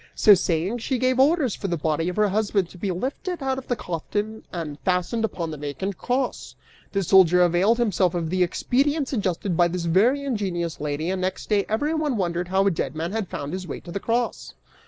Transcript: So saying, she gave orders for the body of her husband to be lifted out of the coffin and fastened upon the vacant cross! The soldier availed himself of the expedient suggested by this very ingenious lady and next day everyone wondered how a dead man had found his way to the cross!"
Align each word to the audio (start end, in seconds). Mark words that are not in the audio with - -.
So 0.15 0.33
saying, 0.33 0.79
she 0.79 0.97
gave 0.97 1.19
orders 1.19 1.53
for 1.53 1.67
the 1.67 1.77
body 1.77 2.09
of 2.09 2.15
her 2.15 2.29
husband 2.29 2.69
to 2.71 2.77
be 2.79 2.89
lifted 2.89 3.43
out 3.43 3.59
of 3.59 3.67
the 3.67 3.75
coffin 3.75 4.41
and 4.51 4.79
fastened 4.79 5.23
upon 5.23 5.51
the 5.51 5.57
vacant 5.59 5.99
cross! 5.99 6.55
The 6.91 7.03
soldier 7.03 7.43
availed 7.43 7.77
himself 7.77 8.15
of 8.15 8.31
the 8.31 8.41
expedient 8.41 9.07
suggested 9.09 9.55
by 9.55 9.67
this 9.67 9.85
very 9.85 10.23
ingenious 10.23 10.81
lady 10.81 11.11
and 11.11 11.21
next 11.21 11.49
day 11.49 11.67
everyone 11.69 12.17
wondered 12.17 12.47
how 12.47 12.65
a 12.65 12.71
dead 12.71 12.95
man 12.95 13.11
had 13.11 13.27
found 13.29 13.53
his 13.53 13.67
way 13.67 13.79
to 13.81 13.91
the 13.91 13.99
cross!" 13.99 14.55